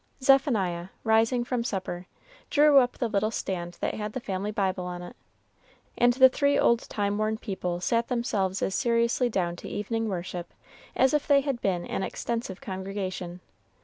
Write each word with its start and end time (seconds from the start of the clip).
Zephaniah, 0.23 0.87
rising 1.03 1.43
from 1.43 1.63
supper, 1.63 2.07
drew 2.49 2.79
up 2.79 2.93
the 2.93 3.07
little 3.07 3.29
stand 3.29 3.77
that 3.81 3.93
had 3.93 4.13
the 4.13 4.19
family 4.19 4.49
Bible 4.49 4.85
on 4.85 5.03
it, 5.03 5.15
and 5.95 6.13
the 6.13 6.27
three 6.27 6.57
old 6.57 6.89
time 6.89 7.19
worn 7.19 7.37
people 7.37 7.79
sat 7.79 8.07
themselves 8.07 8.63
as 8.63 8.73
seriously 8.73 9.29
down 9.29 9.55
to 9.57 9.69
evening 9.69 10.07
worship 10.09 10.55
as 10.95 11.13
if 11.13 11.27
they 11.27 11.41
had 11.41 11.61
been 11.61 11.85
an 11.85 12.01
extensive 12.01 12.59
congregation. 12.61 13.41